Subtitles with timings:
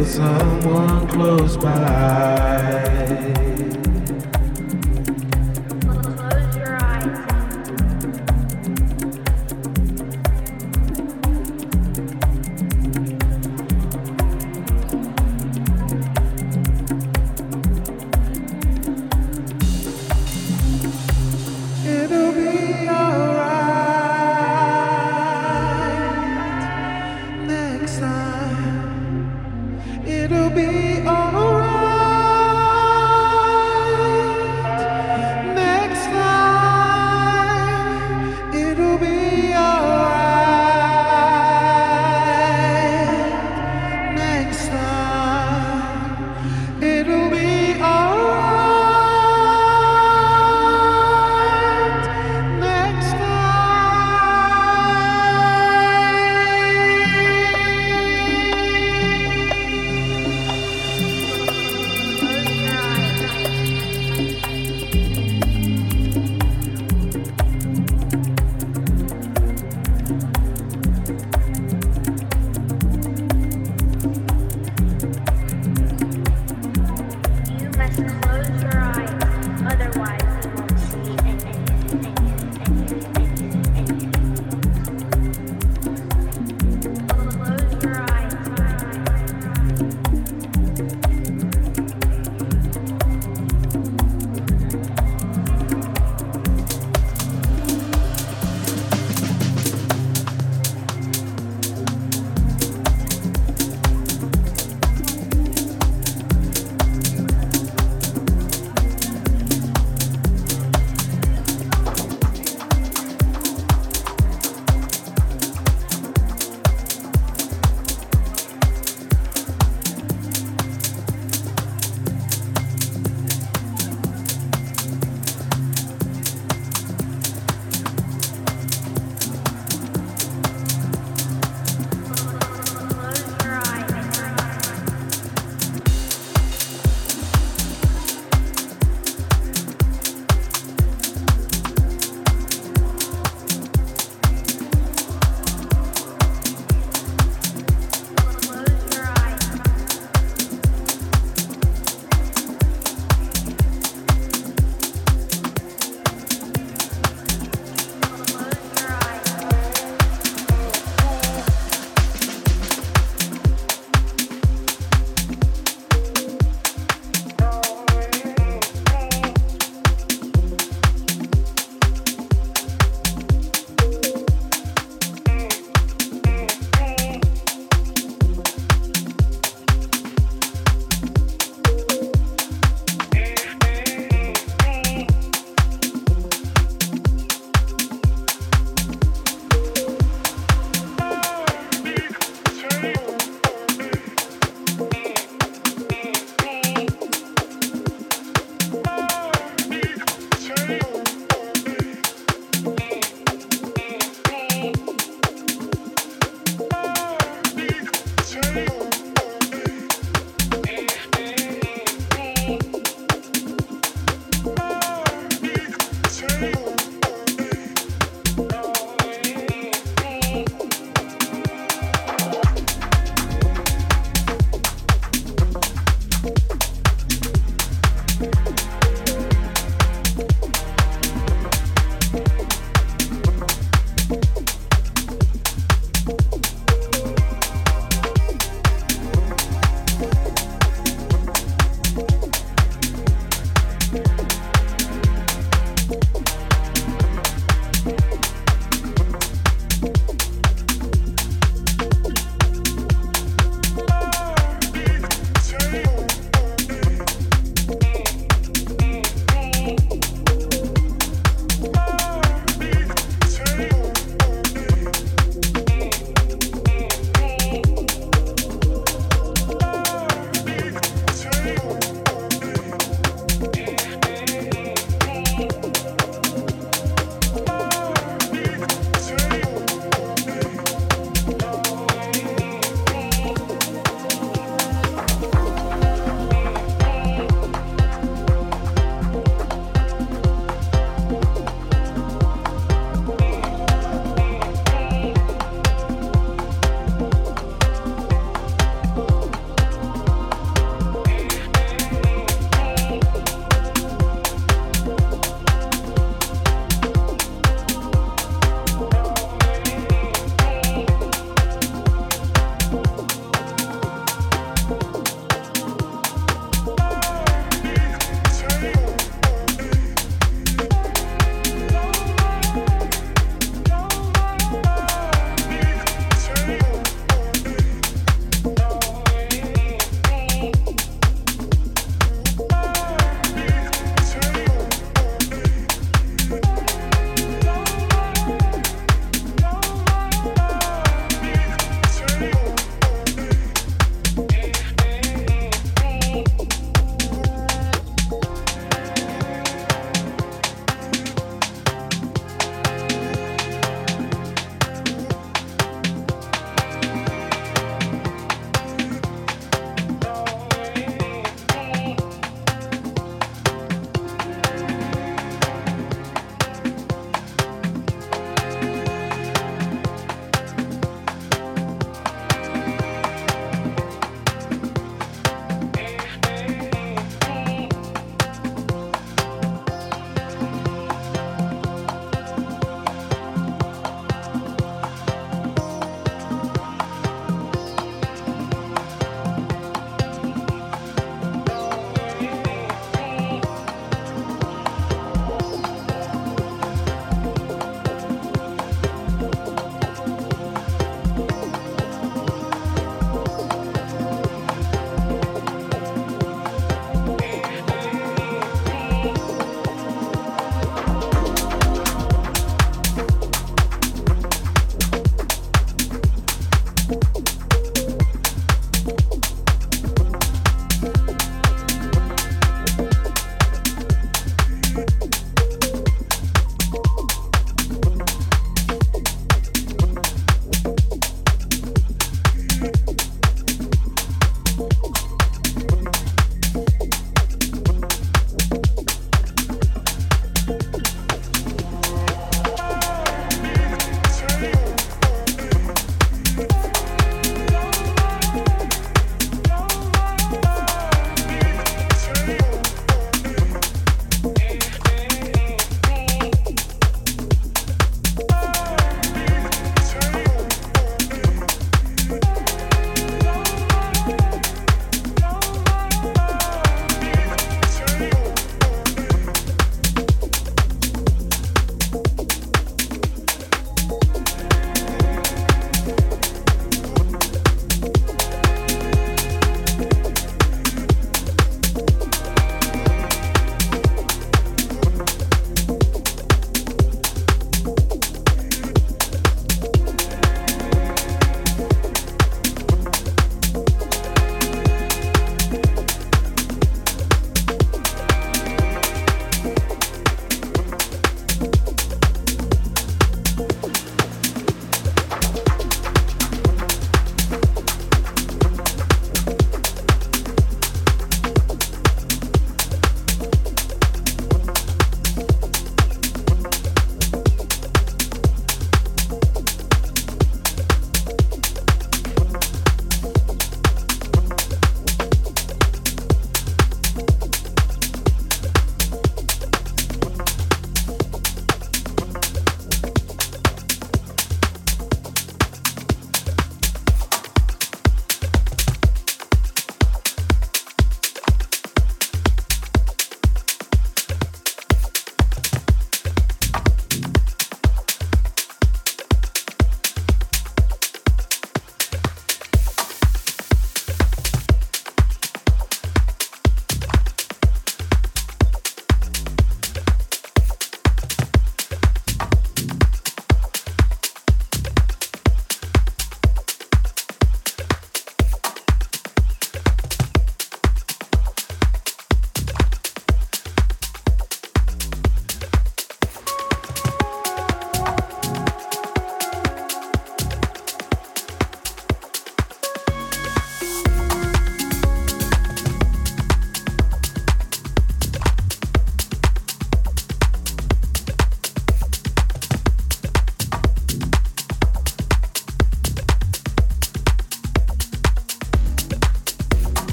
[0.00, 0.39] It